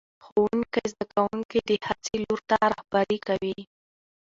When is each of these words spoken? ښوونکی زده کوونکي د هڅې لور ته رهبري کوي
ښوونکی 0.25 0.83
زده 0.91 1.05
کوونکي 1.13 1.59
د 1.69 1.71
هڅې 1.87 2.15
لور 2.25 2.39
ته 2.49 2.55
رهبري 2.73 3.19
کوي 3.27 3.57